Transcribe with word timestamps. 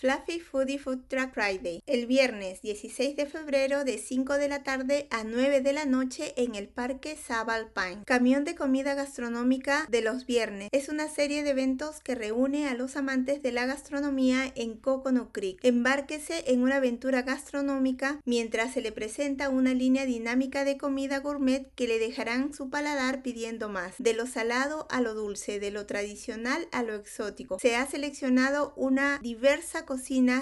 Fluffy 0.00 0.38
Foodie 0.38 0.78
Food 0.78 1.08
Truck 1.08 1.32
Friday, 1.34 1.82
el 1.86 2.06
viernes 2.06 2.62
16 2.62 3.16
de 3.16 3.26
febrero 3.26 3.82
de 3.82 3.98
5 3.98 4.34
de 4.34 4.48
la 4.48 4.62
tarde 4.62 5.08
a 5.10 5.24
9 5.24 5.60
de 5.60 5.72
la 5.72 5.86
noche 5.86 6.34
en 6.36 6.54
el 6.54 6.68
Parque 6.68 7.16
Sabal 7.16 7.72
Pine. 7.72 8.04
Camión 8.06 8.44
de 8.44 8.54
comida 8.54 8.94
gastronómica 8.94 9.88
de 9.90 10.02
los 10.02 10.24
viernes 10.24 10.68
es 10.70 10.88
una 10.88 11.08
serie 11.08 11.42
de 11.42 11.50
eventos 11.50 11.98
que 11.98 12.14
reúne 12.14 12.68
a 12.68 12.74
los 12.74 12.94
amantes 12.94 13.42
de 13.42 13.50
la 13.50 13.66
gastronomía 13.66 14.52
en 14.54 14.76
Coconut 14.76 15.32
Creek. 15.32 15.58
Embárquese 15.64 16.44
en 16.46 16.62
una 16.62 16.76
aventura 16.76 17.22
gastronómica 17.22 18.20
mientras 18.24 18.74
se 18.74 18.82
le 18.82 18.92
presenta 18.92 19.48
una 19.48 19.74
línea 19.74 20.06
dinámica 20.06 20.64
de 20.64 20.78
comida 20.78 21.18
gourmet 21.18 21.74
que 21.74 21.88
le 21.88 21.98
dejarán 21.98 22.54
su 22.54 22.70
paladar 22.70 23.24
pidiendo 23.24 23.68
más, 23.68 23.96
de 23.98 24.14
lo 24.14 24.28
salado 24.28 24.86
a 24.90 25.00
lo 25.00 25.14
dulce, 25.14 25.58
de 25.58 25.72
lo 25.72 25.86
tradicional 25.86 26.68
a 26.70 26.84
lo 26.84 26.94
exótico. 26.94 27.58
Se 27.58 27.74
ha 27.74 27.84
seleccionado 27.84 28.74
una 28.76 29.18
diversa 29.24 29.84
cocina 29.84 29.97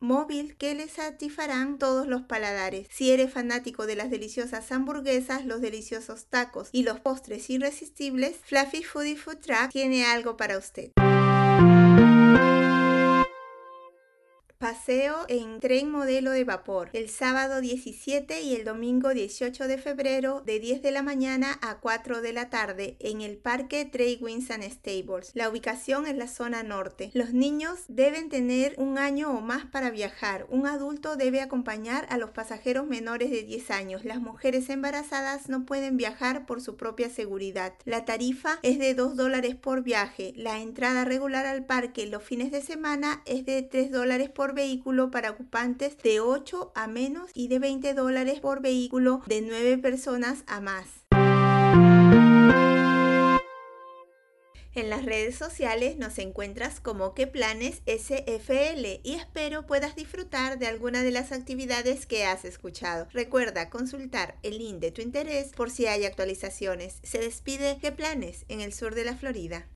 móvil 0.00 0.56
que 0.56 0.74
le 0.74 0.88
satisfarán 0.88 1.78
todos 1.78 2.06
los 2.06 2.22
paladares. 2.22 2.86
Si 2.90 3.10
eres 3.10 3.32
fanático 3.32 3.86
de 3.86 3.96
las 3.96 4.10
deliciosas 4.10 4.70
hamburguesas, 4.72 5.44
los 5.44 5.60
deliciosos 5.60 6.26
tacos 6.26 6.68
y 6.72 6.82
los 6.82 7.00
postres 7.00 7.50
irresistibles, 7.50 8.36
Fluffy 8.44 8.82
Foodie 8.82 9.16
Food 9.16 9.38
Truck 9.38 9.70
tiene 9.70 10.04
algo 10.04 10.36
para 10.36 10.58
usted. 10.58 10.90
Paseo 14.70 15.24
en 15.26 15.58
tren 15.58 15.90
modelo 15.90 16.30
de 16.30 16.44
vapor 16.44 16.90
el 16.92 17.08
sábado 17.08 17.60
17 17.60 18.42
y 18.42 18.54
el 18.54 18.64
domingo 18.64 19.08
18 19.08 19.66
de 19.66 19.78
febrero 19.78 20.42
de 20.46 20.60
10 20.60 20.80
de 20.80 20.92
la 20.92 21.02
mañana 21.02 21.58
a 21.60 21.80
4 21.80 22.22
de 22.22 22.32
la 22.32 22.50
tarde 22.50 22.96
en 23.00 23.20
el 23.20 23.36
Parque 23.36 23.84
Trey 23.84 24.20
and 24.22 24.62
Stables. 24.70 25.32
La 25.34 25.48
ubicación 25.48 26.06
es 26.06 26.14
la 26.14 26.28
zona 26.28 26.62
norte. 26.62 27.10
Los 27.14 27.32
niños 27.32 27.80
deben 27.88 28.28
tener 28.28 28.74
un 28.78 28.96
año 28.96 29.36
o 29.36 29.40
más 29.40 29.66
para 29.66 29.90
viajar. 29.90 30.46
Un 30.50 30.68
adulto 30.68 31.16
debe 31.16 31.40
acompañar 31.40 32.06
a 32.08 32.16
los 32.16 32.30
pasajeros 32.30 32.86
menores 32.86 33.32
de 33.32 33.42
10 33.42 33.72
años. 33.72 34.04
Las 34.04 34.20
mujeres 34.20 34.70
embarazadas 34.70 35.48
no 35.48 35.66
pueden 35.66 35.96
viajar 35.96 36.46
por 36.46 36.60
su 36.60 36.76
propia 36.76 37.10
seguridad. 37.10 37.74
La 37.86 38.04
tarifa 38.04 38.60
es 38.62 38.78
de 38.78 38.94
2 38.94 39.16
dólares 39.16 39.56
por 39.56 39.82
viaje. 39.82 40.32
La 40.36 40.60
entrada 40.60 41.04
regular 41.04 41.44
al 41.44 41.66
parque 41.66 42.06
los 42.06 42.22
fines 42.22 42.52
de 42.52 42.62
semana 42.62 43.22
es 43.26 43.44
de 43.44 43.62
3 43.62 43.90
dólares 43.90 44.28
por 44.28 44.59
vehículo 44.60 45.10
para 45.10 45.30
ocupantes 45.30 45.96
de 46.02 46.20
8 46.20 46.72
a 46.74 46.86
menos 46.86 47.30
y 47.32 47.48
de 47.48 47.58
20 47.58 47.94
dólares 47.94 48.40
por 48.40 48.60
vehículo 48.60 49.22
de 49.26 49.40
9 49.40 49.78
personas 49.78 50.44
a 50.46 50.60
más. 50.60 50.86
En 54.74 54.90
las 54.90 55.06
redes 55.06 55.34
sociales 55.34 55.96
nos 55.96 56.18
encuentras 56.18 56.78
como 56.78 57.14
que 57.14 57.26
planes 57.26 57.80
SFL 57.86 59.00
y 59.02 59.14
espero 59.14 59.66
puedas 59.66 59.96
disfrutar 59.96 60.58
de 60.58 60.66
alguna 60.66 61.02
de 61.02 61.10
las 61.10 61.32
actividades 61.32 62.04
que 62.04 62.26
has 62.26 62.44
escuchado. 62.44 63.08
Recuerda 63.12 63.70
consultar 63.70 64.36
el 64.42 64.58
link 64.58 64.76
de 64.76 64.92
tu 64.92 65.00
interés 65.00 65.52
por 65.56 65.70
si 65.70 65.86
hay 65.86 66.04
actualizaciones. 66.04 67.00
Se 67.02 67.18
despide 67.18 67.78
que 67.80 67.92
planes 67.92 68.44
en 68.48 68.60
el 68.60 68.74
sur 68.74 68.94
de 68.94 69.04
la 69.04 69.16
Florida. 69.16 69.66